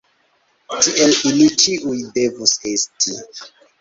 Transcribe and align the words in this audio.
Tiel 0.85 1.13
ili 1.31 1.45
ĉiuj 1.65 1.99
devus 2.19 2.57
esti. 2.73 3.15